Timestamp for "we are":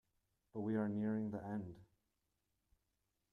0.61-0.89